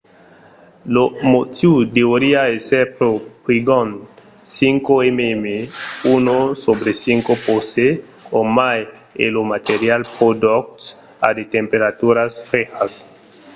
lo 0.93 1.05
motiu 1.33 1.73
deuriá 1.97 2.41
èsser 2.55 2.85
pro 2.97 3.09
prigond 3.45 3.91
5 4.61 5.07
mm 5.19 5.45
1/5 6.13 7.35
poce 7.45 7.85
o 8.37 8.39
mai 8.57 8.79
e 9.23 9.25
lo 9.35 9.41
material 9.53 10.01
pro 10.15 10.27
doç 10.45 10.75
a 11.27 11.29
de 11.37 11.43
temperaturas 11.55 12.31
frejas 12.47 12.91